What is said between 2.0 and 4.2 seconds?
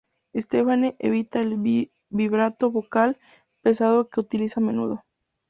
"vibrato" vocal pesado que